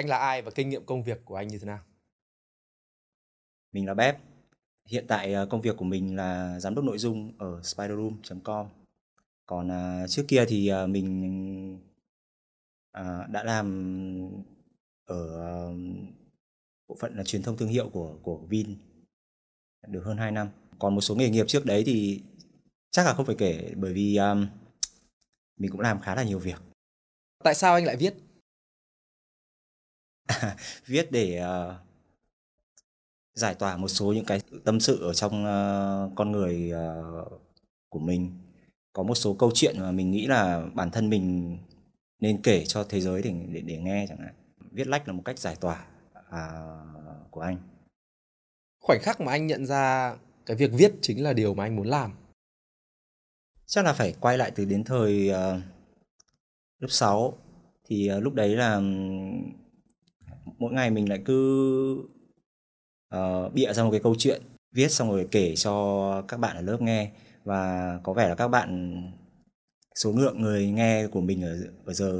anh 0.00 0.08
là 0.08 0.16
ai 0.16 0.42
và 0.42 0.50
kinh 0.50 0.68
nghiệm 0.68 0.86
công 0.86 1.02
việc 1.02 1.20
của 1.24 1.36
anh 1.36 1.48
như 1.48 1.58
thế 1.58 1.66
nào? 1.66 1.80
Mình 3.72 3.86
là 3.86 3.94
Bép. 3.94 4.18
Hiện 4.88 5.04
tại 5.08 5.32
ờ, 5.32 5.46
công 5.46 5.60
việc 5.60 5.76
của 5.76 5.84
mình 5.84 6.16
là 6.16 6.60
giám 6.60 6.74
đốc 6.74 6.84
nội 6.84 6.98
dung 6.98 7.32
ở 7.38 7.62
spiderroom.com. 7.62 8.68
Còn 9.46 9.70
à, 9.70 10.06
trước 10.08 10.24
kia 10.28 10.44
thì 10.48 10.68
à, 10.68 10.86
mình 10.86 11.80
đã 13.28 13.44
làm 13.44 13.66
ở 15.04 15.28
bộ 16.88 16.96
phận 17.00 17.16
là 17.16 17.24
truyền 17.24 17.42
thông 17.42 17.56
thương 17.56 17.68
hiệu 17.68 17.88
của 17.88 18.18
của 18.22 18.36
Vin 18.36 18.76
được 19.86 20.02
hơn 20.04 20.16
2 20.16 20.30
năm. 20.30 20.48
Còn 20.78 20.94
một 20.94 21.00
số 21.00 21.14
nghề 21.14 21.30
nghiệp 21.30 21.44
trước 21.48 21.66
đấy 21.66 21.82
thì 21.86 22.22
chắc 22.90 23.06
là 23.06 23.14
không 23.14 23.26
phải 23.26 23.36
kể 23.38 23.72
bởi 23.76 23.92
vì 23.92 24.16
um, 24.16 24.46
mình 25.56 25.70
cũng 25.70 25.80
làm 25.80 26.00
khá 26.00 26.14
là 26.14 26.22
nhiều 26.22 26.38
việc. 26.38 26.62
Tại 27.44 27.54
sao 27.54 27.74
anh 27.74 27.84
lại 27.84 27.96
viết? 27.96 28.14
viết 30.86 31.12
để 31.12 31.42
uh, 31.42 31.74
giải 33.34 33.54
tỏa 33.54 33.76
một 33.76 33.88
số 33.88 34.12
những 34.12 34.24
cái 34.24 34.40
tâm 34.64 34.80
sự 34.80 35.02
ở 35.02 35.14
trong 35.14 35.44
uh, 35.44 36.12
con 36.16 36.32
người 36.32 36.72
uh, 36.72 37.42
của 37.88 37.98
mình. 37.98 38.38
Có 38.92 39.02
một 39.02 39.14
số 39.14 39.34
câu 39.34 39.50
chuyện 39.54 39.80
mà 39.80 39.90
mình 39.90 40.10
nghĩ 40.10 40.26
là 40.26 40.66
bản 40.74 40.90
thân 40.90 41.10
mình 41.10 41.58
nên 42.20 42.42
kể 42.42 42.64
cho 42.64 42.84
thế 42.84 43.00
giới 43.00 43.22
để 43.22 43.34
để, 43.48 43.60
để 43.60 43.78
nghe 43.78 44.06
chẳng 44.08 44.18
hạn. 44.18 44.34
Viết 44.70 44.86
lách 44.86 45.08
là 45.08 45.12
một 45.12 45.22
cách 45.24 45.38
giải 45.38 45.56
tỏa 45.60 45.86
à, 46.30 46.48
của 47.30 47.40
anh. 47.40 47.56
Khoảnh 48.80 49.00
khắc 49.02 49.20
mà 49.20 49.32
anh 49.32 49.46
nhận 49.46 49.66
ra 49.66 50.16
cái 50.46 50.56
việc 50.56 50.70
viết 50.72 50.92
chính 51.02 51.22
là 51.22 51.32
điều 51.32 51.54
mà 51.54 51.64
anh 51.64 51.76
muốn 51.76 51.86
làm. 51.86 52.12
Chắc 53.66 53.84
là 53.84 53.92
phải 53.92 54.14
quay 54.20 54.38
lại 54.38 54.50
từ 54.54 54.64
đến 54.64 54.84
thời 54.84 55.30
uh, 55.30 55.62
lớp 56.78 56.88
6 56.88 57.38
thì 57.84 58.10
uh, 58.16 58.22
lúc 58.22 58.34
đấy 58.34 58.56
là 58.56 58.80
mỗi 60.60 60.72
ngày 60.72 60.90
mình 60.90 61.08
lại 61.08 61.22
cứ 61.24 62.02
uh, 63.14 63.52
bịa 63.54 63.72
ra 63.72 63.84
một 63.84 63.90
cái 63.90 64.00
câu 64.00 64.14
chuyện 64.18 64.42
viết 64.72 64.88
xong 64.88 65.10
rồi 65.10 65.28
kể 65.30 65.54
cho 65.56 66.22
các 66.28 66.36
bạn 66.36 66.56
ở 66.56 66.62
lớp 66.62 66.82
nghe. 66.82 67.10
Và 67.44 67.98
có 68.02 68.12
vẻ 68.12 68.28
là 68.28 68.34
các 68.34 68.48
bạn 68.48 69.02
số 69.94 70.12
lượng 70.16 70.40
người 70.40 70.70
nghe 70.70 71.06
của 71.06 71.20
mình 71.20 71.42
ở, 71.42 71.56
ở 71.84 71.92
giờ 71.92 72.12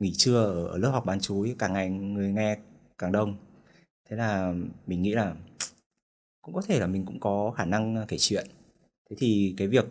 nghỉ 0.00 0.12
trưa 0.16 0.44
ở, 0.44 0.66
ở 0.66 0.78
lớp 0.78 0.90
học 0.90 1.04
bán 1.06 1.20
chú 1.20 1.46
càng 1.58 1.72
ngày 1.72 1.90
người 1.90 2.32
nghe 2.32 2.58
càng 2.98 3.12
đông. 3.12 3.36
Thế 4.10 4.16
là 4.16 4.54
mình 4.86 5.02
nghĩ 5.02 5.12
là 5.14 5.34
cũng 6.42 6.54
có 6.54 6.62
thể 6.62 6.80
là 6.80 6.86
mình 6.86 7.06
cũng 7.06 7.20
có 7.20 7.50
khả 7.56 7.64
năng 7.64 7.96
à, 7.96 8.04
kể 8.08 8.16
chuyện. 8.20 8.46
Thế 9.10 9.16
thì 9.20 9.54
cái 9.56 9.68
việc 9.68 9.86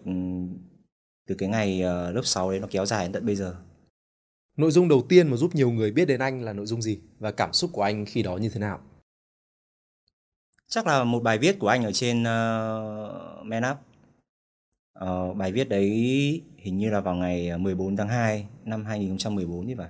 từ 1.28 1.36
cái 1.36 1.50
ngày 1.50 1.82
ờ, 1.82 2.12
lớp 2.12 2.22
6 2.26 2.52
đấy 2.52 2.60
nó 2.60 2.68
kéo 2.72 2.86
dài 2.86 3.06
đến 3.06 3.14
tận 3.14 3.26
bây 3.26 3.36
giờ? 3.36 3.56
Nội 4.58 4.72
dung 4.72 4.88
đầu 4.88 5.06
tiên 5.10 5.28
mà 5.28 5.38
giúp 5.38 5.56
nhiều 5.56 5.72
người 5.72 5.92
biết 5.92 6.06
đến 6.06 6.20
anh 6.20 6.42
là 6.42 6.54
nội 6.54 6.66
dung 6.66 6.82
gì 6.82 7.00
và 7.20 7.32
cảm 7.32 7.54
xúc 7.54 7.70
của 7.74 7.82
anh 7.82 8.06
khi 8.06 8.24
đó 8.24 8.38
như 8.38 8.50
thế 8.50 8.60
nào? 8.60 8.80
Chắc 10.68 10.88
là 10.88 11.04
một 11.04 11.24
bài 11.24 11.38
viết 11.38 11.60
của 11.60 11.68
anh 11.68 11.84
ở 11.84 11.92
trên 11.92 12.22
uh, 12.22 13.46
Man 13.46 13.64
Up. 13.72 13.78
Uh, 15.04 15.38
bài 15.38 15.52
viết 15.52 15.70
đấy 15.70 15.90
hình 16.58 16.78
như 16.78 16.90
là 16.90 17.00
vào 17.00 17.16
ngày 17.16 17.50
ờ, 17.50 17.58
14 17.58 17.96
tháng 17.96 18.08
2 18.08 18.48
năm 18.66 18.86
2014 18.86 19.68
như 19.68 19.76
vậy 19.76 19.90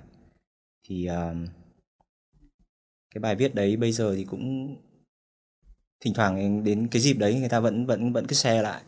thì 0.88 1.08
uh, 1.10 1.48
cái 3.14 3.20
bài 3.20 3.36
viết 3.36 3.54
đấy 3.54 3.76
bây 3.76 3.92
giờ 3.92 4.14
thì 4.16 4.24
cũng 4.24 4.76
thỉnh 6.00 6.14
thoảng 6.14 6.64
đến 6.64 6.88
cái 6.88 7.02
dịp 7.02 7.14
đấy 7.14 7.40
người 7.40 7.48
ta 7.48 7.60
vẫn 7.60 7.86
vẫn 7.86 8.12
vẫn 8.12 8.26
cứ 8.26 8.34
share 8.34 8.62
lại. 8.62 8.82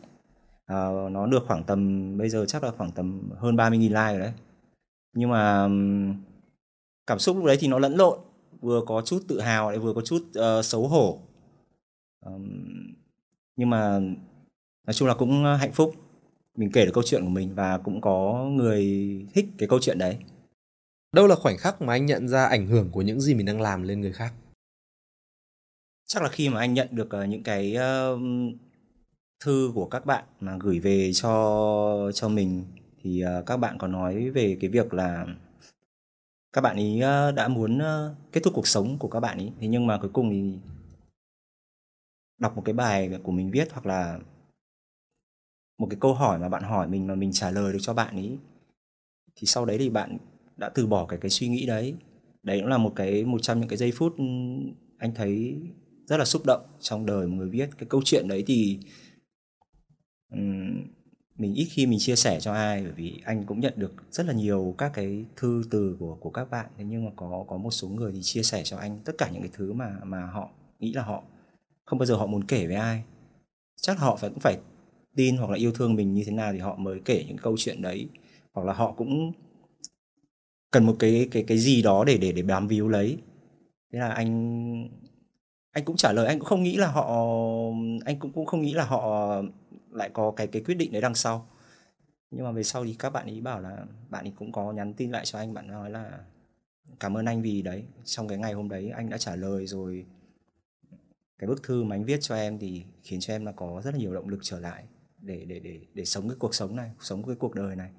Uh, 0.73 1.11
nó 1.11 1.27
được 1.27 1.43
khoảng 1.47 1.63
tầm 1.63 2.17
bây 2.17 2.29
giờ 2.29 2.45
chắc 2.47 2.63
là 2.63 2.71
khoảng 2.71 2.91
tầm 2.91 3.29
hơn 3.37 3.55
30.000 3.55 3.81
like 3.81 4.11
rồi 4.11 4.19
đấy 4.19 4.33
nhưng 5.13 5.29
mà 5.29 5.69
cảm 7.07 7.19
xúc 7.19 7.35
lúc 7.35 7.45
đấy 7.45 7.57
thì 7.59 7.67
nó 7.67 7.79
lẫn 7.79 7.95
lộn 7.95 8.19
vừa 8.61 8.81
có 8.87 9.01
chút 9.05 9.23
tự 9.27 9.41
hào 9.41 9.69
lại 9.69 9.79
vừa 9.79 9.93
có 9.93 10.01
chút 10.01 10.23
uh, 10.39 10.65
xấu 10.65 10.87
hổ. 10.87 11.19
Um, 12.25 12.93
nhưng 13.55 13.69
mà 13.69 13.99
nói 14.87 14.93
chung 14.93 15.07
là 15.07 15.13
cũng 15.13 15.43
hạnh 15.59 15.71
phúc. 15.71 15.95
Mình 16.57 16.71
kể 16.73 16.85
được 16.85 16.91
câu 16.93 17.03
chuyện 17.03 17.23
của 17.23 17.29
mình 17.29 17.55
và 17.55 17.77
cũng 17.77 18.01
có 18.01 18.45
người 18.51 18.85
thích 19.33 19.45
cái 19.57 19.69
câu 19.69 19.79
chuyện 19.79 19.97
đấy. 19.97 20.17
Đâu 21.15 21.27
là 21.27 21.35
khoảnh 21.35 21.57
khắc 21.57 21.81
mà 21.81 21.93
anh 21.93 22.05
nhận 22.05 22.27
ra 22.27 22.45
ảnh 22.45 22.65
hưởng 22.65 22.89
của 22.91 23.01
những 23.01 23.21
gì 23.21 23.33
mình 23.33 23.45
đang 23.45 23.61
làm 23.61 23.83
lên 23.83 24.01
người 24.01 24.13
khác? 24.13 24.33
Chắc 26.07 26.23
là 26.23 26.29
khi 26.29 26.49
mà 26.49 26.59
anh 26.59 26.73
nhận 26.73 26.87
được 26.91 27.09
uh, 27.23 27.29
những 27.29 27.43
cái 27.43 27.75
uh, 27.77 28.19
thư 29.43 29.71
của 29.75 29.85
các 29.85 30.05
bạn 30.05 30.23
mà 30.39 30.57
gửi 30.59 30.79
về 30.79 31.11
cho 31.13 32.11
cho 32.13 32.29
mình 32.29 32.65
thì 33.01 33.23
uh, 33.39 33.45
các 33.45 33.57
bạn 33.57 33.77
có 33.77 33.87
nói 33.87 34.29
về 34.29 34.57
cái 34.61 34.69
việc 34.69 34.93
là 34.93 35.25
các 36.53 36.61
bạn 36.61 36.77
ý 36.77 36.95
uh, 36.95 37.35
đã 37.35 37.47
muốn 37.47 37.77
uh, 37.77 38.31
kết 38.31 38.41
thúc 38.43 38.53
cuộc 38.55 38.67
sống 38.67 38.97
của 38.99 39.07
các 39.07 39.19
bạn 39.19 39.37
ý. 39.37 39.51
Thế 39.59 39.67
nhưng 39.67 39.87
mà 39.87 39.97
cuối 39.97 40.09
cùng 40.13 40.29
thì 40.29 40.53
đọc 42.39 42.55
một 42.55 42.61
cái 42.65 42.73
bài 42.73 43.19
của 43.23 43.31
mình 43.31 43.51
viết 43.51 43.71
hoặc 43.71 43.85
là 43.85 44.19
một 45.77 45.87
cái 45.89 45.97
câu 46.01 46.13
hỏi 46.13 46.39
mà 46.39 46.49
bạn 46.49 46.63
hỏi 46.63 46.87
mình 46.87 47.07
mà 47.07 47.15
mình 47.15 47.31
trả 47.33 47.51
lời 47.51 47.73
được 47.73 47.79
cho 47.81 47.93
bạn 47.93 48.17
ý 48.17 48.37
thì 49.35 49.47
sau 49.47 49.65
đấy 49.65 49.77
thì 49.77 49.89
bạn 49.89 50.17
đã 50.57 50.69
từ 50.69 50.87
bỏ 50.87 51.05
cái 51.05 51.19
cái 51.19 51.29
suy 51.29 51.47
nghĩ 51.47 51.65
đấy. 51.65 51.95
Đấy 52.43 52.59
cũng 52.59 52.69
là 52.69 52.77
một 52.77 52.93
cái 52.95 53.25
một 53.25 53.41
trong 53.41 53.59
những 53.59 53.69
cái 53.69 53.77
giây 53.77 53.91
phút 53.91 54.15
anh 54.97 55.13
thấy 55.15 55.61
rất 56.07 56.17
là 56.17 56.25
xúc 56.25 56.41
động 56.45 56.61
trong 56.79 57.05
đời 57.05 57.27
một 57.27 57.35
người 57.37 57.49
viết. 57.49 57.69
Cái 57.77 57.87
câu 57.89 58.01
chuyện 58.05 58.27
đấy 58.27 58.43
thì 58.47 58.79
um, 60.33 60.83
mình 61.37 61.53
ít 61.53 61.65
khi 61.71 61.85
mình 61.85 61.99
chia 61.99 62.15
sẻ 62.15 62.39
cho 62.39 62.53
ai, 62.53 62.83
bởi 62.83 62.91
vì 62.91 63.21
anh 63.25 63.43
cũng 63.45 63.59
nhận 63.59 63.73
được 63.77 63.93
rất 64.11 64.25
là 64.25 64.33
nhiều 64.33 64.75
các 64.77 64.91
cái 64.93 65.25
thư 65.35 65.63
từ 65.71 65.95
của 65.99 66.17
của 66.19 66.29
các 66.29 66.49
bạn. 66.49 66.65
Thế 66.77 66.83
nhưng 66.83 67.05
mà 67.05 67.11
có 67.15 67.45
có 67.47 67.57
một 67.57 67.71
số 67.71 67.87
người 67.87 68.11
thì 68.11 68.19
chia 68.21 68.43
sẻ 68.43 68.61
cho 68.63 68.77
anh 68.77 68.99
tất 69.05 69.13
cả 69.17 69.29
những 69.33 69.41
cái 69.41 69.51
thứ 69.53 69.73
mà 69.73 69.97
mà 70.03 70.25
họ 70.25 70.49
nghĩ 70.79 70.93
là 70.93 71.03
họ 71.03 71.23
không 71.85 71.99
bao 71.99 72.05
giờ 72.05 72.15
họ 72.15 72.25
muốn 72.25 72.43
kể 72.43 72.67
với 72.67 72.75
ai. 72.75 73.03
Chắc 73.81 73.97
là 73.97 74.03
họ 74.05 74.15
phải 74.15 74.29
cũng 74.29 74.39
phải 74.39 74.57
tin 75.15 75.37
hoặc 75.37 75.49
là 75.49 75.57
yêu 75.57 75.71
thương 75.71 75.95
mình 75.95 76.13
như 76.13 76.23
thế 76.25 76.31
nào 76.31 76.53
thì 76.53 76.59
họ 76.59 76.75
mới 76.75 76.99
kể 77.05 77.25
những 77.27 77.37
câu 77.37 77.55
chuyện 77.57 77.81
đấy. 77.81 78.09
Hoặc 78.53 78.67
là 78.67 78.73
họ 78.73 78.91
cũng 78.91 79.31
cần 80.71 80.85
một 80.85 80.95
cái 80.99 81.27
cái 81.31 81.43
cái 81.43 81.57
gì 81.57 81.81
đó 81.81 82.03
để 82.05 82.17
để 82.17 82.31
để 82.31 82.41
bám 82.41 82.67
víu 82.67 82.87
lấy. 82.87 83.17
Thế 83.93 83.99
là 83.99 84.09
anh 84.09 84.89
anh 85.71 85.85
cũng 85.85 85.95
trả 85.95 86.11
lời, 86.11 86.27
anh 86.27 86.39
cũng 86.39 86.47
không 86.47 86.63
nghĩ 86.63 86.77
là 86.77 86.87
họ, 86.87 87.05
anh 88.05 88.19
cũng 88.19 88.31
cũng 88.31 88.45
không 88.45 88.61
nghĩ 88.61 88.73
là 88.73 88.85
họ 88.85 89.31
lại 89.91 90.09
có 90.13 90.31
cái 90.31 90.47
cái 90.47 90.61
quyết 90.61 90.75
định 90.75 90.91
đấy 90.91 91.01
đằng 91.01 91.15
sau. 91.15 91.47
Nhưng 92.31 92.45
mà 92.45 92.51
về 92.51 92.63
sau 92.63 92.85
thì 92.85 92.95
các 92.99 93.09
bạn 93.09 93.27
ấy 93.27 93.41
bảo 93.41 93.61
là, 93.61 93.85
bạn 94.09 94.25
ấy 94.25 94.33
cũng 94.35 94.51
có 94.51 94.73
nhắn 94.73 94.93
tin 94.93 95.11
lại 95.11 95.25
cho 95.25 95.39
anh, 95.39 95.53
bạn 95.53 95.67
nói 95.67 95.89
là, 95.89 96.19
cảm 96.99 97.17
ơn 97.17 97.25
anh 97.25 97.41
vì 97.41 97.61
đấy, 97.61 97.85
trong 98.05 98.27
cái 98.27 98.37
ngày 98.37 98.53
hôm 98.53 98.69
đấy 98.69 98.89
anh 98.89 99.09
đã 99.09 99.17
trả 99.17 99.35
lời 99.35 99.67
rồi. 99.67 100.05
Cái 101.39 101.47
bức 101.47 101.63
thư 101.63 101.83
mà 101.83 101.95
anh 101.95 102.05
viết 102.05 102.21
cho 102.21 102.35
em 102.35 102.59
thì 102.59 102.83
khiến 103.03 103.19
cho 103.19 103.33
em 103.33 103.45
là 103.45 103.51
có 103.51 103.81
rất 103.83 103.91
là 103.91 103.97
nhiều 103.99 104.13
động 104.13 104.29
lực 104.29 104.39
trở 104.41 104.59
lại 104.59 104.85
để 105.21 105.45
để 105.45 105.59
để 105.59 105.81
để 105.93 106.05
sống 106.05 106.29
cái 106.29 106.37
cuộc 106.39 106.55
sống 106.55 106.75
này, 106.75 106.91
sống 106.99 107.23
cái 107.23 107.35
cuộc 107.35 107.55
đời 107.55 107.75
này. 107.75 107.91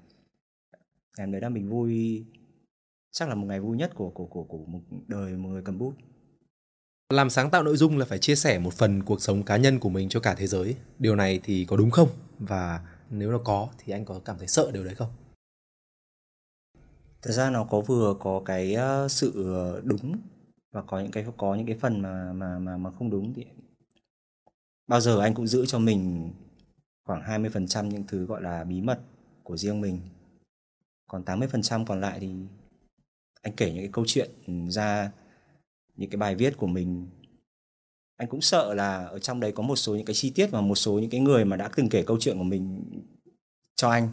Em 1.19 1.33
đấy 1.33 1.41
là 1.41 1.49
mình 1.49 1.69
vui, 1.69 2.25
chắc 3.11 3.29
là 3.29 3.35
một 3.35 3.47
ngày 3.47 3.61
vui 3.61 3.77
nhất 3.77 3.93
của 3.95 4.11
của 4.11 4.27
của 4.27 4.45
của 4.45 4.65
một 4.67 4.81
đời 5.07 5.37
một 5.37 5.49
người 5.49 5.63
cầm 5.63 5.79
bút 5.79 5.95
làm 7.13 7.31
sáng 7.31 7.51
tạo 7.51 7.63
nội 7.63 7.77
dung 7.77 7.99
là 7.99 8.05
phải 8.05 8.19
chia 8.19 8.35
sẻ 8.35 8.59
một 8.59 8.75
phần 8.75 9.03
cuộc 9.03 9.23
sống 9.23 9.43
cá 9.43 9.57
nhân 9.57 9.79
của 9.79 9.89
mình 9.89 10.09
cho 10.09 10.21
cả 10.21 10.35
thế 10.35 10.47
giới. 10.47 10.77
Điều 10.99 11.17
này 11.17 11.41
thì 11.43 11.65
có 11.65 11.77
đúng 11.77 11.91
không? 11.91 12.09
Và 12.39 12.81
nếu 13.11 13.31
nó 13.31 13.39
có 13.39 13.69
thì 13.79 13.93
anh 13.93 14.05
có 14.05 14.21
cảm 14.25 14.39
thấy 14.39 14.49
sợ 14.49 14.71
điều 14.73 14.85
đấy 14.85 14.95
không? 14.95 15.13
Thật 17.23 17.33
ra 17.33 17.51
nó 17.51 17.65
có 17.65 17.81
vừa 17.81 18.15
có 18.21 18.43
cái 18.45 18.75
ờ, 18.75 19.09
sự 19.09 19.55
ờ, 19.55 19.81
đúng 19.85 20.17
và 20.73 20.83
có 20.83 21.01
những 21.01 21.11
cái, 21.11 21.27
có 21.37 21.55
những 21.55 21.67
cái 21.67 21.77
phần 21.81 22.03
mà 22.03 22.33
mà 22.33 22.59
mà 22.59 22.77
mà 22.77 22.91
không 22.91 23.11
đúng 23.11 23.35
thì 23.35 23.45
bao 24.87 25.01
giờ 25.01 25.21
anh 25.21 25.35
cũng 25.35 25.47
giữ 25.47 25.67
cho 25.67 25.79
mình 25.79 26.33
khoảng 27.05 27.23
20% 27.23 27.89
những 27.89 28.05
thứ 28.09 28.27
gọi 28.27 28.43
là 28.43 28.65
bí 28.65 28.81
mật 28.81 29.01
của 29.43 29.57
riêng 29.57 29.81
mình. 29.81 30.01
Còn 31.09 31.23
80% 31.25 31.85
còn 31.85 32.01
lại 32.01 32.19
thì 32.21 32.35
anh 33.43 33.53
kể 33.57 33.73
những 33.73 33.83
cái 33.83 33.91
câu 33.93 34.05
chuyện 34.09 34.31
ra 34.71 35.11
những 35.97 36.11
cái 36.11 36.17
bài 36.17 36.35
viết 36.35 36.57
của 36.57 36.67
mình. 36.67 37.09
Anh 38.17 38.29
cũng 38.29 38.41
sợ 38.41 38.75
là 38.75 39.05
ở 39.05 39.19
trong 39.19 39.41
đấy 39.41 39.53
có 39.53 39.63
một 39.63 39.77
số 39.77 39.97
những 39.97 40.05
cái 40.05 40.15
chi 40.15 40.31
tiết 40.31 40.51
và 40.51 40.61
một 40.61 40.75
số 40.75 40.99
những 40.99 41.11
cái 41.11 41.21
người 41.21 41.45
mà 41.45 41.57
đã 41.57 41.71
từng 41.77 41.89
kể 41.89 42.03
câu 42.03 42.17
chuyện 42.21 42.39
của 42.39 42.45
mình 42.45 42.85
cho 43.75 43.91
anh. 43.91 44.09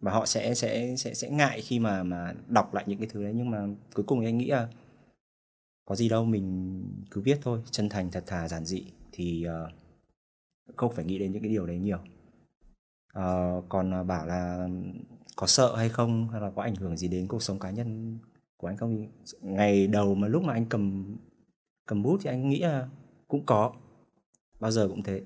Và 0.00 0.12
họ 0.12 0.26
sẽ 0.26 0.54
sẽ 0.54 0.96
sẽ 0.96 1.14
sẽ 1.14 1.30
ngại 1.30 1.60
khi 1.60 1.78
mà 1.78 2.02
mà 2.02 2.34
đọc 2.46 2.74
lại 2.74 2.84
những 2.86 2.98
cái 2.98 3.08
thứ 3.10 3.22
đấy. 3.22 3.32
Nhưng 3.36 3.50
mà 3.50 3.66
cuối 3.94 4.04
cùng 4.04 4.20
thì 4.20 4.26
anh 4.26 4.38
nghĩ 4.38 4.46
là 4.46 4.68
có 5.84 5.94
gì 5.94 6.08
đâu 6.08 6.24
mình 6.24 6.82
cứ 7.10 7.20
viết 7.20 7.38
thôi. 7.42 7.62
Chân 7.70 7.88
thành 7.88 8.10
thật 8.10 8.24
thà 8.26 8.48
giản 8.48 8.64
dị. 8.64 8.86
Thì 9.12 9.46
uh, 9.46 10.76
không 10.76 10.94
phải 10.94 11.04
nghĩ 11.04 11.18
đến 11.18 11.32
những 11.32 11.42
cái 11.42 11.50
điều 11.50 11.66
đấy 11.66 11.78
nhiều. 11.78 11.98
Uh, 13.18 13.64
còn 13.68 13.90
ờ, 13.90 14.04
bảo 14.04 14.26
là 14.26 14.68
có 15.36 15.46
sợ 15.46 15.76
hay 15.76 15.88
không 15.88 16.28
hay 16.28 16.40
là 16.40 16.50
có 16.50 16.62
ảnh 16.62 16.74
hưởng 16.74 16.96
gì 16.96 17.08
đến 17.08 17.26
cuộc 17.26 17.42
sống 17.42 17.58
cá 17.58 17.70
nhân 17.70 18.18
của 18.58 18.66
anh 18.66 18.76
không 18.76 18.96
thì 18.96 19.08
ngày 19.40 19.86
đầu 19.86 20.14
mà 20.14 20.28
lúc 20.28 20.42
mà 20.42 20.52
anh 20.52 20.66
cầm 20.66 21.16
cầm 21.86 22.02
bút 22.02 22.18
thì 22.22 22.30
anh 22.30 22.48
nghĩ 22.48 22.60
là 22.60 22.88
cũng 23.28 23.46
có 23.46 23.72
bao 24.60 24.70
giờ 24.70 24.88
cũng 24.88 25.02
thế. 25.02 25.22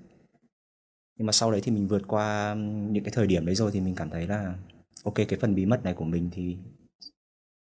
Nhưng 1.19 1.27
mà 1.27 1.33
sau 1.33 1.51
đấy 1.51 1.61
thì 1.65 1.73
mình 1.73 1.89
vượt 1.89 2.03
qua 2.07 2.55
những 2.91 3.05
cái 3.05 3.13
thời 3.13 3.27
điểm 3.27 3.47
đấy 3.47 3.55
rồi 3.55 3.71
thì 3.73 3.81
mình 3.81 3.95
cảm 3.95 4.11
thấy 4.11 4.27
là 4.27 4.59
ok 5.05 5.15
cái 5.15 5.39
phần 5.41 5.55
bí 5.55 5.67
mật 5.67 5.85
này 5.85 5.95
của 5.95 6.05
mình 6.05 6.29
thì 6.33 6.57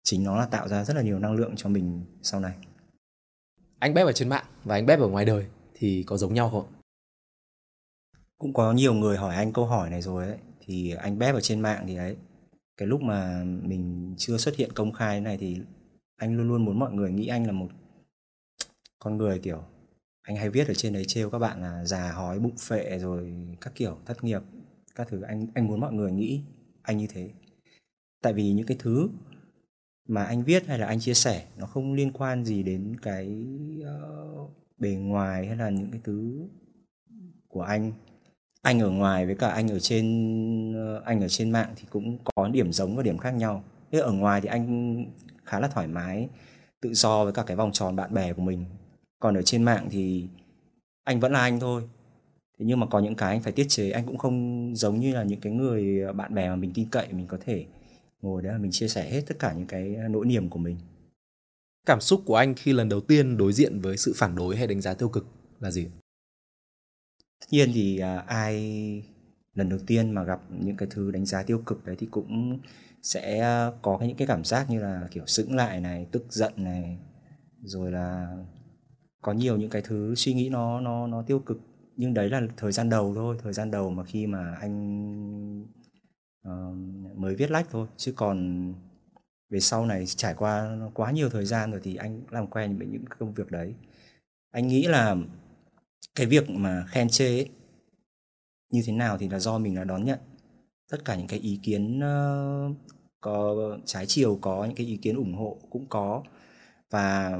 chính 0.03 0.23
nó 0.23 0.37
là 0.37 0.45
tạo 0.45 0.67
ra 0.67 0.83
rất 0.83 0.95
là 0.95 1.01
nhiều 1.01 1.19
năng 1.19 1.35
lượng 1.35 1.53
cho 1.55 1.69
mình 1.69 2.05
sau 2.21 2.39
này. 2.39 2.57
Anh 3.79 3.93
bếp 3.93 4.05
ở 4.05 4.11
trên 4.11 4.29
mạng 4.29 4.45
và 4.63 4.75
anh 4.75 4.85
bếp 4.85 4.99
ở 4.99 5.07
ngoài 5.07 5.25
đời 5.25 5.45
thì 5.73 6.03
có 6.03 6.17
giống 6.17 6.33
nhau 6.33 6.49
không? 6.49 6.65
Cũng 8.37 8.53
có 8.53 8.73
nhiều 8.73 8.93
người 8.93 9.17
hỏi 9.17 9.35
anh 9.35 9.53
câu 9.53 9.65
hỏi 9.65 9.89
này 9.89 10.01
rồi 10.01 10.27
ấy. 10.27 10.37
Thì 10.59 10.91
anh 10.91 11.19
bếp 11.19 11.35
ở 11.35 11.41
trên 11.41 11.59
mạng 11.61 11.83
thì 11.87 11.95
ấy 11.95 12.17
cái 12.81 12.87
lúc 12.87 13.01
mà 13.01 13.43
mình 13.43 14.13
chưa 14.17 14.37
xuất 14.37 14.55
hiện 14.55 14.71
công 14.75 14.91
khai 14.91 15.21
này 15.21 15.37
thì 15.37 15.57
anh 16.17 16.37
luôn 16.37 16.47
luôn 16.47 16.65
muốn 16.65 16.79
mọi 16.79 16.93
người 16.93 17.11
nghĩ 17.11 17.27
anh 17.27 17.45
là 17.45 17.51
một 17.51 17.67
con 18.99 19.17
người 19.17 19.39
kiểu 19.39 19.63
anh 20.21 20.35
hay 20.35 20.49
viết 20.49 20.67
ở 20.67 20.73
trên 20.73 20.93
đấy 20.93 21.05
trêu 21.07 21.29
các 21.29 21.39
bạn 21.39 21.61
là 21.61 21.85
già 21.85 22.11
hói 22.11 22.39
bụng 22.39 22.57
phệ 22.57 22.99
rồi 22.99 23.33
các 23.61 23.75
kiểu 23.75 23.97
thất 24.05 24.23
nghiệp 24.23 24.41
các 24.95 25.07
thứ. 25.07 25.21
Anh 25.21 25.47
anh 25.53 25.67
muốn 25.67 25.79
mọi 25.79 25.93
người 25.93 26.11
nghĩ 26.11 26.41
anh 26.81 26.97
như 26.97 27.07
thế. 27.07 27.29
Tại 28.21 28.33
vì 28.33 28.53
những 28.53 28.67
cái 28.67 28.77
thứ 28.79 29.09
mà 30.07 30.23
anh 30.23 30.43
viết 30.43 30.67
hay 30.67 30.79
là 30.79 30.87
anh 30.87 30.99
chia 30.99 31.13
sẻ 31.13 31.47
nó 31.57 31.65
không 31.65 31.93
liên 31.93 32.11
quan 32.11 32.45
gì 32.45 32.63
đến 32.63 32.95
cái 33.01 33.45
uh, 33.81 34.51
bề 34.77 34.89
ngoài 34.89 35.47
hay 35.47 35.57
là 35.57 35.69
những 35.69 35.91
cái 35.91 36.01
thứ 36.03 36.47
của 37.47 37.61
anh 37.61 37.93
anh 38.61 38.79
ở 38.79 38.89
ngoài 38.89 39.25
với 39.25 39.35
cả 39.35 39.49
anh 39.49 39.71
ở 39.71 39.79
trên 39.79 40.73
ờ, 40.73 41.01
anh 41.05 41.21
ở 41.21 41.27
trên 41.27 41.51
mạng 41.51 41.73
thì 41.75 41.83
cũng 41.89 42.17
có 42.35 42.47
điểm 42.47 42.71
giống 42.73 42.95
và 42.95 43.03
điểm 43.03 43.17
khác 43.17 43.31
nhau. 43.31 43.63
Thế 43.91 43.99
ở 43.99 44.11
ngoài 44.11 44.41
thì 44.41 44.47
anh 44.47 45.05
khá 45.45 45.59
là 45.59 45.67
thoải 45.67 45.87
mái, 45.87 46.29
tự 46.81 46.93
do 46.93 47.23
với 47.23 47.33
cả 47.33 47.43
cái 47.43 47.57
vòng 47.57 47.71
tròn 47.71 47.95
bạn 47.95 48.13
bè 48.13 48.33
của 48.33 48.41
mình. 48.41 48.65
Còn 49.19 49.35
ở 49.37 49.41
trên 49.41 49.63
mạng 49.63 49.87
thì 49.91 50.27
anh 51.03 51.19
vẫn 51.19 51.31
là 51.31 51.39
anh 51.39 51.59
thôi. 51.59 51.83
Thế 52.59 52.65
nhưng 52.65 52.79
mà 52.79 52.87
có 52.87 52.99
những 52.99 53.15
cái 53.15 53.29
anh 53.29 53.41
phải 53.41 53.53
tiết 53.53 53.65
chế, 53.69 53.91
anh 53.91 54.05
cũng 54.05 54.17
không 54.17 54.71
giống 54.75 54.99
như 54.99 55.13
là 55.13 55.23
những 55.23 55.39
cái 55.39 55.53
người 55.53 56.01
ờ, 56.01 56.13
bạn 56.13 56.33
bè 56.35 56.49
mà 56.49 56.55
mình 56.55 56.71
tin 56.73 56.89
cậy, 56.89 57.07
mình 57.11 57.27
có 57.27 57.37
thể 57.45 57.65
ngồi 58.21 58.41
đấy 58.41 58.53
là 58.53 58.59
mình 58.59 58.71
chia 58.71 58.87
sẻ 58.87 59.09
hết 59.09 59.21
tất 59.27 59.39
cả 59.39 59.53
những 59.53 59.67
cái 59.67 59.95
ờ, 59.95 60.07
nỗi 60.07 60.25
niềm 60.25 60.49
của 60.49 60.59
mình. 60.59 60.77
Cảm 61.85 62.01
xúc 62.01 62.21
của 62.25 62.35
anh 62.35 62.53
khi 62.53 62.73
lần 62.73 62.89
đầu 62.89 62.99
tiên 63.01 63.37
đối 63.37 63.53
diện 63.53 63.79
với 63.81 63.97
sự 63.97 64.13
phản 64.15 64.35
đối 64.35 64.55
hay 64.57 64.67
đánh 64.67 64.81
giá 64.81 64.93
tiêu 64.93 65.09
cực 65.09 65.27
là 65.59 65.71
gì? 65.71 65.87
Tất 67.41 67.47
nhiên 67.51 67.71
thì 67.73 67.99
à, 67.99 68.17
ai 68.27 69.03
lần 69.53 69.69
đầu 69.69 69.79
tiên 69.87 70.11
mà 70.11 70.23
gặp 70.23 70.41
những 70.49 70.77
cái 70.77 70.87
thứ 70.91 71.11
đánh 71.11 71.25
giá 71.25 71.43
tiêu 71.43 71.61
cực 71.65 71.85
đấy 71.85 71.95
thì 71.99 72.07
cũng 72.11 72.59
sẽ 73.03 73.45
có 73.81 73.99
những 74.01 74.17
cái 74.17 74.27
cảm 74.27 74.43
giác 74.43 74.69
như 74.69 74.79
là 74.79 75.07
kiểu 75.11 75.25
sững 75.27 75.55
lại 75.55 75.79
này 75.79 76.07
tức 76.11 76.25
giận 76.29 76.53
này 76.57 76.97
rồi 77.63 77.91
là 77.91 78.37
có 79.21 79.31
nhiều 79.33 79.57
những 79.57 79.69
cái 79.69 79.81
thứ 79.81 80.15
suy 80.15 80.33
nghĩ 80.33 80.49
nó 80.49 80.81
nó 80.81 81.07
nó 81.07 81.21
tiêu 81.21 81.39
cực. 81.39 81.57
Nhưng 81.95 82.13
đấy 82.13 82.29
là 82.29 82.41
thời 82.57 82.71
gian 82.71 82.89
đầu 82.89 83.13
thôi 83.15 83.37
thời 83.43 83.53
gian 83.53 83.71
đầu 83.71 83.89
mà 83.89 84.03
khi 84.03 84.27
mà 84.27 84.55
anh 84.61 85.65
uh, 86.47 86.77
mới 87.17 87.35
viết 87.35 87.51
lách 87.51 87.67
thôi. 87.71 87.87
Chứ 87.97 88.13
còn 88.15 88.67
về 89.49 89.59
sau 89.59 89.85
này 89.85 90.05
trải 90.05 90.33
qua 90.33 90.77
quá 90.93 91.11
nhiều 91.11 91.29
thời 91.29 91.45
gian 91.45 91.71
rồi 91.71 91.81
thì 91.83 91.95
anh 91.95 92.21
làm 92.29 92.47
quen 92.47 92.77
với 92.77 92.87
những 92.87 93.05
công 93.19 93.33
việc 93.33 93.51
đấy. 93.51 93.73
Anh 94.51 94.67
nghĩ 94.67 94.87
là 94.87 95.15
cái 96.15 96.25
việc 96.27 96.49
mà 96.49 96.85
khen 96.87 97.09
chê 97.09 97.25
ấy, 97.27 97.49
như 98.69 98.81
thế 98.85 98.93
nào 98.93 99.17
thì 99.17 99.29
là 99.29 99.39
do 99.39 99.57
mình 99.57 99.75
là 99.75 99.83
đón 99.83 100.05
nhận. 100.05 100.19
Tất 100.89 101.05
cả 101.05 101.15
những 101.15 101.27
cái 101.27 101.39
ý 101.39 101.59
kiến 101.63 101.99
uh, 101.99 102.75
có 103.21 103.55
trái 103.85 104.05
chiều 104.05 104.39
có 104.41 104.65
những 104.65 104.75
cái 104.75 104.87
ý 104.87 104.97
kiến 104.97 105.15
ủng 105.15 105.33
hộ 105.33 105.57
cũng 105.69 105.85
có. 105.89 106.23
Và 106.89 107.39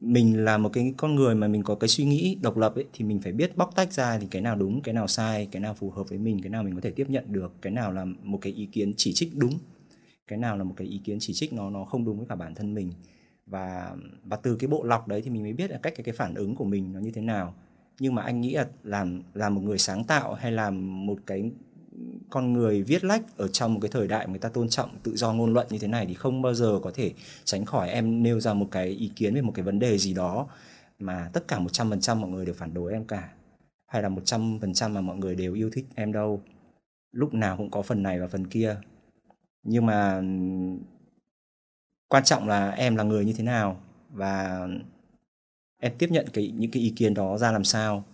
mình 0.00 0.44
là 0.44 0.58
một 0.58 0.70
cái 0.72 0.94
con 0.96 1.14
người 1.14 1.34
mà 1.34 1.48
mình 1.48 1.62
có 1.62 1.74
cái 1.74 1.88
suy 1.88 2.04
nghĩ 2.04 2.38
độc 2.42 2.56
lập 2.56 2.74
ấy 2.74 2.84
thì 2.92 3.04
mình 3.04 3.20
phải 3.20 3.32
biết 3.32 3.56
bóc 3.56 3.72
tách 3.76 3.92
ra 3.92 4.18
thì 4.18 4.26
cái 4.30 4.42
nào 4.42 4.56
đúng 4.56 4.82
cái 4.82 4.94
nào 4.94 5.06
sai 5.06 5.48
cái 5.52 5.60
nào 5.60 5.74
phù 5.74 5.90
hợp 5.90 6.08
với 6.08 6.18
mình 6.18 6.42
cái 6.42 6.50
nào 6.50 6.62
mình 6.62 6.74
có 6.74 6.80
thể 6.80 6.90
tiếp 6.90 7.06
nhận 7.10 7.24
được 7.32 7.52
cái 7.62 7.72
nào 7.72 7.92
là 7.92 8.04
một 8.04 8.38
cái 8.42 8.52
ý 8.52 8.66
kiến 8.66 8.92
chỉ 8.96 9.12
trích 9.12 9.36
đúng 9.36 9.58
cái 10.26 10.38
nào 10.38 10.58
là 10.58 10.64
một 10.64 10.74
cái 10.76 10.86
ý 10.88 11.00
kiến 11.04 11.18
chỉ 11.20 11.32
trích 11.32 11.52
nó 11.52 11.70
nó 11.70 11.84
không 11.84 12.04
đúng 12.04 12.18
với 12.18 12.26
cả 12.28 12.34
bản 12.34 12.54
thân 12.54 12.74
mình 12.74 12.92
và 13.50 13.96
và 14.24 14.36
từ 14.36 14.56
cái 14.56 14.68
bộ 14.68 14.84
lọc 14.84 15.08
đấy 15.08 15.22
thì 15.22 15.30
mình 15.30 15.42
mới 15.42 15.52
biết 15.52 15.70
là 15.70 15.78
cách 15.82 15.92
cái 15.96 16.04
cái 16.04 16.14
phản 16.14 16.34
ứng 16.34 16.54
của 16.54 16.64
mình 16.64 16.92
nó 16.92 17.00
như 17.00 17.10
thế 17.10 17.22
nào. 17.22 17.54
Nhưng 18.00 18.14
mà 18.14 18.22
anh 18.22 18.40
nghĩ 18.40 18.54
là 18.54 18.66
làm 18.82 19.22
làm 19.34 19.54
một 19.54 19.60
người 19.60 19.78
sáng 19.78 20.04
tạo 20.04 20.34
hay 20.34 20.52
làm 20.52 21.06
một 21.06 21.18
cái 21.26 21.50
con 22.30 22.52
người 22.52 22.82
viết 22.82 23.04
lách 23.04 23.36
ở 23.36 23.48
trong 23.48 23.74
một 23.74 23.80
cái 23.82 23.90
thời 23.90 24.08
đại 24.08 24.28
người 24.28 24.38
ta 24.38 24.48
tôn 24.48 24.68
trọng 24.68 24.90
tự 25.02 25.16
do 25.16 25.32
ngôn 25.32 25.54
luận 25.54 25.66
như 25.70 25.78
thế 25.78 25.88
này 25.88 26.06
thì 26.06 26.14
không 26.14 26.42
bao 26.42 26.54
giờ 26.54 26.78
có 26.82 26.90
thể 26.94 27.12
tránh 27.44 27.64
khỏi 27.64 27.90
em 27.90 28.22
nêu 28.22 28.40
ra 28.40 28.54
một 28.54 28.68
cái 28.70 28.86
ý 28.88 29.12
kiến 29.16 29.34
về 29.34 29.40
một 29.40 29.52
cái 29.54 29.64
vấn 29.64 29.78
đề 29.78 29.98
gì 29.98 30.14
đó 30.14 30.46
mà 30.98 31.30
tất 31.32 31.48
cả 31.48 31.58
100% 31.58 32.16
mọi 32.16 32.30
người 32.30 32.46
đều 32.46 32.54
phản 32.54 32.74
đối 32.74 32.92
em 32.92 33.04
cả. 33.04 33.32
Hay 33.86 34.02
là 34.02 34.08
100% 34.08 34.90
mà 34.90 35.00
mọi 35.00 35.16
người 35.16 35.34
đều 35.34 35.54
yêu 35.54 35.70
thích 35.72 35.86
em 35.94 36.12
đâu. 36.12 36.42
Lúc 37.12 37.34
nào 37.34 37.56
cũng 37.56 37.70
có 37.70 37.82
phần 37.82 38.02
này 38.02 38.20
và 38.20 38.26
phần 38.26 38.46
kia. 38.46 38.76
Nhưng 39.62 39.86
mà 39.86 40.22
quan 42.08 42.24
trọng 42.24 42.48
là 42.48 42.70
em 42.70 42.96
là 42.96 43.02
người 43.02 43.24
như 43.24 43.32
thế 43.32 43.44
nào 43.44 43.80
và 44.10 44.66
em 45.80 45.92
tiếp 45.98 46.08
nhận 46.10 46.26
cái 46.32 46.52
những 46.56 46.70
cái 46.70 46.82
ý 46.82 46.92
kiến 46.96 47.14
đó 47.14 47.38
ra 47.38 47.52
làm 47.52 47.64
sao. 47.64 48.04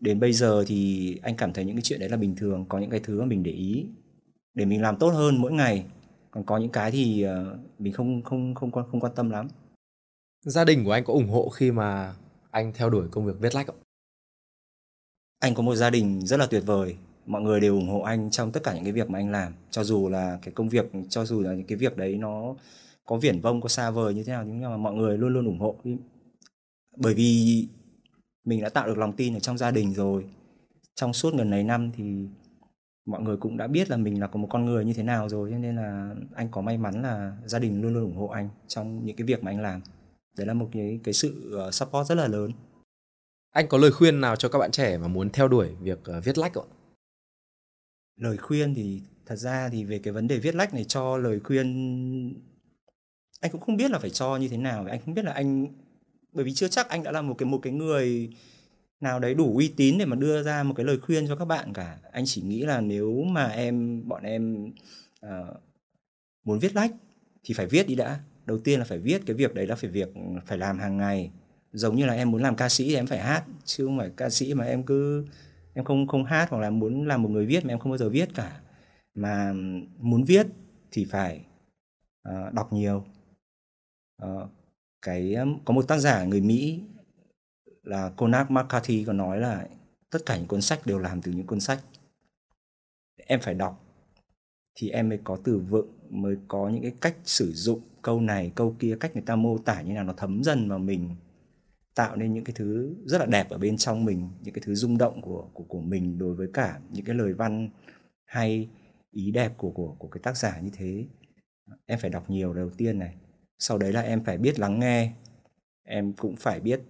Đến 0.00 0.20
bây 0.20 0.32
giờ 0.32 0.64
thì 0.66 1.18
anh 1.22 1.36
cảm 1.36 1.52
thấy 1.52 1.64
những 1.64 1.76
cái 1.76 1.82
chuyện 1.82 2.00
đấy 2.00 2.08
là 2.08 2.16
bình 2.16 2.36
thường 2.36 2.64
có 2.68 2.78
những 2.78 2.90
cái 2.90 3.00
thứ 3.00 3.20
mà 3.20 3.26
mình 3.26 3.42
để 3.42 3.52
ý 3.52 3.86
để 4.54 4.64
mình 4.64 4.82
làm 4.82 4.96
tốt 4.96 5.08
hơn 5.08 5.36
mỗi 5.36 5.52
ngày. 5.52 5.84
Còn 6.30 6.44
có 6.44 6.58
những 6.58 6.70
cái 6.70 6.90
thì 6.90 7.22
ờ, 7.22 7.58
mình 7.78 7.92
không 7.92 8.22
không 8.22 8.54
không 8.54 8.70
quan 8.70 8.86
không 8.90 9.00
quan 9.00 9.12
tâm 9.16 9.30
lắm. 9.30 9.48
Gia 10.40 10.64
đình 10.64 10.84
của 10.84 10.92
anh 10.92 11.04
có 11.04 11.12
ủng 11.12 11.28
hộ 11.28 11.48
khi 11.48 11.72
mà 11.72 12.14
anh 12.50 12.72
theo 12.74 12.90
đuổi 12.90 13.08
công 13.10 13.26
việc 13.26 13.40
viết 13.40 13.54
lách 13.54 13.66
không? 13.66 13.78
Anh 15.38 15.54
có 15.54 15.62
một 15.62 15.74
gia 15.74 15.90
đình 15.90 16.26
rất 16.26 16.36
là 16.36 16.46
tuyệt 16.46 16.62
vời 16.66 16.96
mọi 17.26 17.42
người 17.42 17.60
đều 17.60 17.74
ủng 17.74 17.88
hộ 17.88 18.00
anh 18.00 18.30
trong 18.30 18.52
tất 18.52 18.62
cả 18.62 18.74
những 18.74 18.84
cái 18.84 18.92
việc 18.92 19.10
mà 19.10 19.18
anh 19.18 19.30
làm. 19.30 19.52
Cho 19.70 19.84
dù 19.84 20.08
là 20.08 20.38
cái 20.42 20.54
công 20.54 20.68
việc, 20.68 20.92
cho 21.08 21.24
dù 21.24 21.40
là 21.40 21.54
những 21.54 21.66
cái 21.66 21.78
việc 21.78 21.96
đấy 21.96 22.16
nó 22.16 22.54
có 23.06 23.16
viển 23.16 23.40
vông, 23.40 23.60
có 23.60 23.68
xa 23.68 23.90
vời 23.90 24.14
như 24.14 24.24
thế 24.24 24.32
nào, 24.32 24.44
nhưng 24.44 24.62
mà 24.62 24.76
mọi 24.76 24.94
người 24.94 25.18
luôn 25.18 25.32
luôn 25.32 25.46
ủng 25.46 25.58
hộ. 25.58 25.76
Bởi 26.96 27.14
vì 27.14 27.68
mình 28.44 28.62
đã 28.62 28.68
tạo 28.68 28.86
được 28.86 28.98
lòng 28.98 29.12
tin 29.12 29.34
ở 29.34 29.40
trong 29.40 29.58
gia 29.58 29.70
đình 29.70 29.94
rồi. 29.94 30.24
Trong 30.94 31.12
suốt 31.12 31.34
gần 31.34 31.50
này 31.50 31.62
năm 31.62 31.90
thì 31.96 32.26
mọi 33.06 33.22
người 33.22 33.36
cũng 33.36 33.56
đã 33.56 33.66
biết 33.66 33.90
là 33.90 33.96
mình 33.96 34.20
là 34.20 34.26
có 34.26 34.40
một 34.40 34.48
con 34.50 34.64
người 34.64 34.84
như 34.84 34.92
thế 34.92 35.02
nào 35.02 35.28
rồi, 35.28 35.50
cho 35.50 35.58
nên 35.58 35.76
là 35.76 36.14
anh 36.34 36.48
có 36.50 36.60
may 36.60 36.78
mắn 36.78 37.02
là 37.02 37.36
gia 37.46 37.58
đình 37.58 37.82
luôn 37.82 37.94
luôn 37.94 38.02
ủng 38.02 38.16
hộ 38.16 38.26
anh 38.26 38.48
trong 38.68 39.04
những 39.04 39.16
cái 39.16 39.26
việc 39.26 39.44
mà 39.44 39.50
anh 39.50 39.60
làm. 39.60 39.80
Đấy 40.38 40.46
là 40.46 40.54
một 40.54 40.68
cái 40.72 41.00
cái 41.04 41.14
sự 41.14 41.52
ờ, 41.58 41.70
support 41.70 42.08
rất 42.08 42.14
là 42.14 42.28
lớn. 42.28 42.50
Anh 43.50 43.68
có 43.68 43.78
lời 43.78 43.92
khuyên 43.92 44.20
nào 44.20 44.36
cho 44.36 44.48
các 44.48 44.58
bạn 44.58 44.70
trẻ 44.70 44.98
mà 44.98 45.08
muốn 45.08 45.30
theo 45.30 45.48
đuổi 45.48 45.68
việc 45.80 45.98
ờ, 46.04 46.20
viết 46.20 46.38
lách 46.38 46.52
không 46.52 46.66
lời 48.16 48.36
khuyên 48.36 48.74
thì 48.74 49.00
thật 49.26 49.36
ra 49.36 49.68
thì 49.68 49.84
về 49.84 49.98
cái 49.98 50.12
vấn 50.12 50.28
đề 50.28 50.38
viết 50.38 50.54
lách 50.54 50.74
này 50.74 50.84
cho 50.84 51.16
lời 51.16 51.40
khuyên 51.40 51.66
anh 53.40 53.50
cũng 53.50 53.60
không 53.60 53.76
biết 53.76 53.90
là 53.90 53.98
phải 53.98 54.10
cho 54.10 54.36
như 54.36 54.48
thế 54.48 54.56
nào. 54.56 54.86
Anh 54.90 55.00
không 55.04 55.14
biết 55.14 55.24
là 55.24 55.32
anh 55.32 55.66
bởi 56.32 56.44
vì 56.44 56.52
chưa 56.54 56.68
chắc 56.68 56.88
anh 56.88 57.02
đã 57.02 57.12
là 57.12 57.22
một 57.22 57.34
cái 57.38 57.46
một 57.46 57.58
cái 57.62 57.72
người 57.72 58.30
nào 59.00 59.20
đấy 59.20 59.34
đủ 59.34 59.56
uy 59.56 59.68
tín 59.68 59.98
để 59.98 60.04
mà 60.04 60.16
đưa 60.16 60.42
ra 60.42 60.62
một 60.62 60.74
cái 60.76 60.86
lời 60.86 60.98
khuyên 60.98 61.28
cho 61.28 61.36
các 61.36 61.44
bạn 61.44 61.72
cả. 61.72 61.98
Anh 62.12 62.24
chỉ 62.26 62.42
nghĩ 62.42 62.60
là 62.62 62.80
nếu 62.80 63.22
mà 63.22 63.46
em 63.46 64.08
bọn 64.08 64.22
em 64.22 64.72
uh, 65.26 65.56
muốn 66.44 66.58
viết 66.58 66.74
lách 66.74 66.90
thì 67.44 67.54
phải 67.54 67.66
viết 67.66 67.88
đi 67.88 67.94
đã. 67.94 68.20
Đầu 68.46 68.58
tiên 68.58 68.78
là 68.78 68.84
phải 68.84 68.98
viết 68.98 69.22
cái 69.26 69.36
việc 69.36 69.54
đấy 69.54 69.66
là 69.66 69.74
phải 69.74 69.90
việc 69.90 70.08
phải 70.46 70.58
làm 70.58 70.78
hàng 70.78 70.96
ngày. 70.96 71.30
Giống 71.72 71.96
như 71.96 72.06
là 72.06 72.12
em 72.14 72.30
muốn 72.30 72.42
làm 72.42 72.56
ca 72.56 72.68
sĩ 72.68 72.88
thì 72.88 72.94
em 72.94 73.06
phải 73.06 73.18
hát 73.18 73.44
chứ 73.64 73.86
không 73.86 73.98
phải 73.98 74.10
ca 74.16 74.30
sĩ 74.30 74.54
mà 74.54 74.64
em 74.64 74.82
cứ 74.82 75.26
em 75.74 75.84
không 75.84 76.06
không 76.06 76.24
hát 76.24 76.50
hoặc 76.50 76.58
là 76.58 76.70
muốn 76.70 77.06
làm 77.06 77.22
một 77.22 77.28
người 77.28 77.46
viết 77.46 77.64
mà 77.64 77.72
em 77.72 77.78
không 77.78 77.92
bao 77.92 77.98
giờ 77.98 78.08
viết 78.08 78.28
cả. 78.34 78.60
Mà 79.14 79.52
muốn 79.98 80.24
viết 80.24 80.46
thì 80.90 81.04
phải 81.04 81.46
uh, 82.28 82.52
đọc 82.52 82.72
nhiều. 82.72 83.04
Uh, 84.24 84.48
cái 85.02 85.36
có 85.64 85.74
một 85.74 85.88
tác 85.88 85.98
giả 85.98 86.24
người 86.24 86.40
Mỹ 86.40 86.82
là 87.82 88.10
Cormac 88.16 88.50
McCarthy 88.50 89.04
có 89.04 89.12
nói 89.12 89.40
là 89.40 89.68
tất 90.10 90.18
cả 90.26 90.36
những 90.36 90.46
cuốn 90.46 90.60
sách 90.60 90.86
đều 90.86 90.98
làm 90.98 91.22
từ 91.22 91.32
những 91.32 91.46
cuốn 91.46 91.60
sách. 91.60 91.80
Em 93.16 93.40
phải 93.40 93.54
đọc 93.54 93.80
thì 94.74 94.90
em 94.90 95.08
mới 95.08 95.18
có 95.24 95.38
từ 95.44 95.58
vựng 95.58 95.98
mới 96.10 96.36
có 96.48 96.68
những 96.68 96.82
cái 96.82 96.92
cách 97.00 97.16
sử 97.24 97.52
dụng 97.52 97.80
câu 98.02 98.20
này 98.20 98.52
câu 98.54 98.76
kia 98.78 98.96
cách 99.00 99.10
người 99.14 99.24
ta 99.26 99.36
mô 99.36 99.58
tả 99.58 99.82
như 99.82 99.92
nào 99.92 100.04
nó 100.04 100.12
thấm 100.16 100.44
dần 100.44 100.68
vào 100.68 100.78
mình 100.78 101.16
tạo 101.94 102.16
nên 102.16 102.34
những 102.34 102.44
cái 102.44 102.54
thứ 102.56 102.94
rất 103.04 103.18
là 103.18 103.26
đẹp 103.26 103.50
ở 103.50 103.58
bên 103.58 103.76
trong 103.76 104.04
mình 104.04 104.28
những 104.42 104.54
cái 104.54 104.62
thứ 104.66 104.74
rung 104.74 104.98
động 104.98 105.22
của 105.22 105.48
của 105.54 105.64
của 105.64 105.80
mình 105.80 106.18
đối 106.18 106.34
với 106.34 106.48
cả 106.52 106.80
những 106.90 107.04
cái 107.04 107.14
lời 107.14 107.32
văn 107.32 107.70
hay 108.24 108.68
ý 109.10 109.30
đẹp 109.30 109.52
của 109.56 109.70
của 109.70 109.96
của 109.98 110.08
cái 110.08 110.20
tác 110.22 110.36
giả 110.36 110.60
như 110.60 110.70
thế. 110.72 111.06
Em 111.86 111.98
phải 111.98 112.10
đọc 112.10 112.30
nhiều 112.30 112.54
đầu 112.54 112.70
tiên 112.70 112.98
này. 112.98 113.14
Sau 113.58 113.78
đấy 113.78 113.92
là 113.92 114.00
em 114.00 114.24
phải 114.24 114.38
biết 114.38 114.58
lắng 114.58 114.78
nghe. 114.78 115.12
Em 115.82 116.12
cũng 116.12 116.36
phải 116.36 116.60
biết 116.60 116.80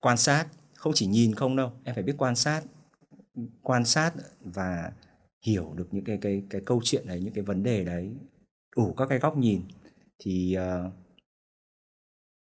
quan 0.00 0.16
sát. 0.16 0.46
Không 0.74 0.92
chỉ 0.96 1.06
nhìn 1.06 1.34
không 1.34 1.56
đâu 1.56 1.72
em 1.84 1.94
phải 1.94 2.04
biết 2.04 2.14
quan 2.18 2.36
sát 2.36 2.62
quan 3.62 3.84
sát 3.84 4.12
và 4.40 4.92
hiểu 5.46 5.74
được 5.76 5.88
những 5.90 6.04
cái 6.04 6.18
cái 6.20 6.42
cái 6.50 6.60
câu 6.60 6.80
chuyện 6.84 7.06
đấy 7.06 7.20
những 7.20 7.34
cái 7.34 7.44
vấn 7.44 7.62
đề 7.62 7.84
đấy. 7.84 8.16
Đủ 8.76 8.92
các 8.92 9.06
cái 9.08 9.18
góc 9.18 9.36
nhìn. 9.36 9.62
Thì 10.18 10.56
uh, 10.58 10.92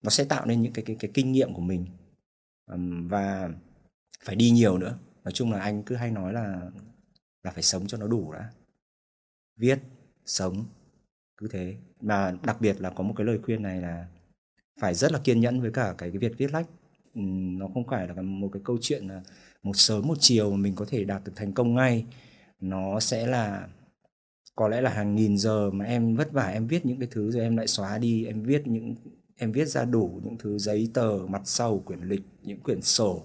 nó 0.05 0.09
sẽ 0.09 0.23
tạo 0.23 0.45
nên 0.45 0.61
những 0.61 0.73
cái 0.73 0.85
cái 0.85 0.95
cái 0.99 1.11
kinh 1.13 1.31
nghiệm 1.31 1.53
của 1.53 1.61
mình. 1.61 1.85
Um, 2.71 3.07
và 3.07 3.49
phải 4.23 4.35
đi 4.35 4.49
nhiều 4.49 4.77
nữa. 4.77 4.97
Nói 5.23 5.31
chung 5.31 5.51
là 5.51 5.59
anh 5.59 5.83
cứ 5.83 5.95
hay 5.95 6.11
nói 6.11 6.33
là 6.33 6.61
là 7.43 7.51
phải 7.51 7.63
sống 7.63 7.87
cho 7.87 7.97
nó 7.97 8.07
đủ 8.07 8.31
đã. 8.31 8.49
Viết 9.57 9.79
sống 10.25 10.65
cứ 11.37 11.47
thế. 11.51 11.75
Mà 12.01 12.37
đặc 12.43 12.61
biệt 12.61 12.81
là 12.81 12.89
có 12.89 13.03
một 13.03 13.13
cái 13.17 13.25
lời 13.25 13.39
khuyên 13.43 13.61
này 13.61 13.81
là 13.81 14.07
phải 14.79 14.93
rất 14.93 15.11
là 15.11 15.19
kiên 15.23 15.39
nhẫn 15.39 15.61
với 15.61 15.71
cả 15.71 15.95
cái 15.97 16.09
cái 16.09 16.17
việc 16.17 16.37
viết 16.37 16.51
lách. 16.53 16.67
Nó 17.59 17.67
không 17.73 17.87
phải 17.87 18.07
là 18.07 18.21
một 18.21 18.49
cái 18.53 18.61
câu 18.65 18.77
chuyện 18.81 19.07
là 19.07 19.21
một 19.63 19.75
sớm 19.75 20.07
một 20.07 20.17
chiều 20.19 20.51
mà 20.51 20.57
mình 20.57 20.75
có 20.75 20.85
thể 20.89 21.03
đạt 21.03 21.23
được 21.25 21.33
thành 21.35 21.53
công 21.53 21.75
ngay. 21.75 22.05
Nó 22.59 22.99
sẽ 22.99 23.27
là 23.27 23.67
có 24.55 24.67
lẽ 24.67 24.81
là 24.81 24.89
hàng 24.89 25.15
nghìn 25.15 25.37
giờ 25.37 25.71
mà 25.71 25.85
em 25.85 26.15
vất 26.15 26.31
vả 26.31 26.47
em 26.47 26.67
viết 26.67 26.85
những 26.85 26.99
cái 26.99 27.07
thứ 27.11 27.31
rồi 27.31 27.43
em 27.43 27.57
lại 27.57 27.67
xóa 27.67 27.97
đi 27.97 28.25
em 28.25 28.43
viết 28.43 28.67
những 28.67 28.95
em 29.35 29.51
viết 29.51 29.65
ra 29.65 29.85
đủ 29.85 30.21
những 30.23 30.37
thứ 30.37 30.57
giấy 30.57 30.91
tờ, 30.93 31.17
mặt 31.27 31.41
sau, 31.45 31.79
quyển 31.79 32.01
lịch, 32.01 32.21
những 32.43 32.59
quyển 32.59 32.81
sổ. 32.81 33.23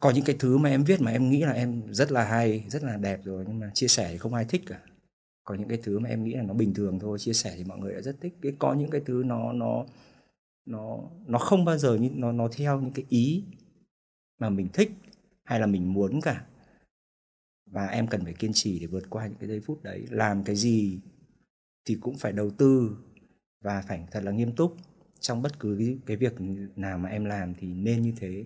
Có 0.00 0.10
những 0.10 0.24
cái 0.24 0.36
thứ 0.38 0.58
mà 0.58 0.70
em 0.70 0.84
viết 0.84 1.00
mà 1.00 1.10
em 1.10 1.30
nghĩ 1.30 1.42
là 1.42 1.52
em 1.52 1.82
rất 1.92 2.12
là 2.12 2.24
hay, 2.24 2.64
rất 2.68 2.82
là 2.82 2.96
đẹp 2.96 3.20
rồi, 3.24 3.44
nhưng 3.48 3.58
mà 3.58 3.70
chia 3.74 3.88
sẻ 3.88 4.08
thì 4.12 4.18
không 4.18 4.34
ai 4.34 4.44
thích 4.44 4.62
cả. 4.66 4.80
Có 5.44 5.54
những 5.54 5.68
cái 5.68 5.78
thứ 5.82 5.98
mà 5.98 6.08
em 6.08 6.24
nghĩ 6.24 6.34
là 6.34 6.42
nó 6.42 6.54
bình 6.54 6.74
thường 6.74 6.98
thôi, 6.98 7.18
chia 7.18 7.32
sẻ 7.32 7.54
thì 7.56 7.64
mọi 7.64 7.78
người 7.78 7.94
đã 7.94 8.00
rất 8.00 8.16
thích. 8.20 8.34
Cái 8.42 8.52
có 8.58 8.74
những 8.74 8.90
cái 8.90 9.00
thứ 9.06 9.22
nó 9.26 9.52
nó 9.52 9.84
nó 10.66 10.98
nó 11.26 11.38
không 11.38 11.64
bao 11.64 11.78
giờ 11.78 11.94
như, 11.94 12.10
nó 12.14 12.32
nó 12.32 12.48
theo 12.56 12.80
những 12.80 12.92
cái 12.92 13.04
ý 13.08 13.44
mà 14.38 14.50
mình 14.50 14.68
thích 14.72 14.90
hay 15.44 15.60
là 15.60 15.66
mình 15.66 15.92
muốn 15.92 16.20
cả. 16.20 16.46
Và 17.70 17.86
em 17.86 18.06
cần 18.06 18.24
phải 18.24 18.34
kiên 18.34 18.52
trì 18.54 18.80
để 18.80 18.86
vượt 18.86 19.10
qua 19.10 19.26
những 19.26 19.38
cái 19.38 19.48
giây 19.48 19.60
phút 19.60 19.82
đấy. 19.82 20.06
Làm 20.10 20.44
cái 20.44 20.56
gì 20.56 21.00
thì 21.84 21.98
cũng 22.00 22.18
phải 22.18 22.32
đầu 22.32 22.50
tư 22.50 22.96
và 23.62 23.82
phải 23.88 24.06
thật 24.10 24.24
là 24.24 24.32
nghiêm 24.32 24.56
túc. 24.56 24.76
Trong 25.20 25.42
bất 25.42 25.58
cứ 25.58 25.76
cái, 25.78 25.98
cái 26.06 26.16
việc 26.16 26.32
nào 26.76 26.98
mà 26.98 27.08
em 27.08 27.24
làm 27.24 27.54
thì 27.54 27.74
nên 27.74 28.02
như 28.02 28.12
thế. 28.16 28.44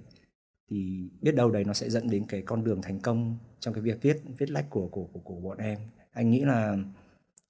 Thì 0.70 1.08
biết 1.20 1.34
đâu 1.34 1.50
đấy 1.50 1.64
nó 1.64 1.72
sẽ 1.74 1.90
dẫn 1.90 2.10
đến 2.10 2.26
cái 2.28 2.42
con 2.42 2.64
đường 2.64 2.82
thành 2.82 3.00
công 3.00 3.38
trong 3.60 3.74
cái 3.74 3.82
việc 3.82 4.02
viết 4.02 4.22
viết 4.38 4.50
lách 4.50 4.70
của 4.70 4.88
của 4.88 5.04
của, 5.12 5.20
của 5.20 5.40
bọn 5.40 5.58
em. 5.58 5.78
Anh 6.12 6.30
nghĩ 6.30 6.40
là 6.40 6.76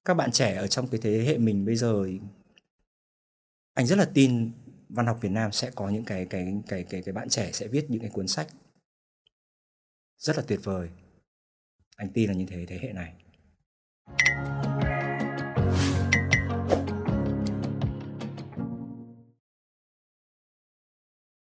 các 0.04 0.14
bạn 0.14 0.30
trẻ 0.32 0.54
ở 0.54 0.66
trong 0.66 0.88
cái 0.88 1.00
thế 1.02 1.24
hệ 1.24 1.38
mình 1.38 1.64
bây 1.64 1.76
giờ 1.76 2.06
anh 3.74 3.86
rất 3.86 3.98
là 3.98 4.10
tin 4.14 4.50
văn 4.88 5.06
học 5.06 5.18
Việt 5.20 5.28
Nam 5.28 5.52
sẽ 5.52 5.70
có 5.74 5.88
những 5.88 6.04
cái 6.04 6.26
cái 6.26 6.62
cái 6.66 6.84
cái 6.84 7.02
cái 7.02 7.12
bạn 7.12 7.28
trẻ 7.28 7.52
sẽ 7.52 7.68
viết 7.68 7.90
những 7.90 8.00
cái 8.00 8.10
cuốn 8.10 8.28
sách 8.28 8.48
rất 10.18 10.36
là 10.36 10.42
tuyệt 10.46 10.60
vời. 10.62 10.88
Anh 11.96 12.12
tin 12.12 12.28
là 12.28 12.34
như 12.34 12.46
thế 12.46 12.66
thế 12.66 12.78
hệ 12.82 12.92
này. 12.92 13.14